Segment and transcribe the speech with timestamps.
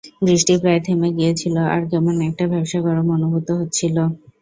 [0.21, 3.95] বৃষ্টি প্রায় থেমে গিয়েছিল আর কেমন একটা ভ্যাপসা গরম অনুভূত হচ্ছিল।